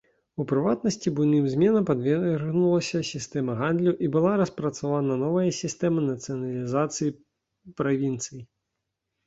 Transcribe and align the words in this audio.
У 0.43 0.43
прыватнасці, 0.51 1.11
буйным 1.19 1.45
зменам 1.55 1.83
падвергнулася 1.89 3.03
сістэма 3.11 3.57
гандлю 3.61 3.93
і 4.07 4.11
была 4.17 4.33
распрацавана 4.43 5.21
новая 5.27 5.47
сістэма 5.61 5.99
нацыяналізацыі 6.09 7.17
правінцый. 7.83 8.39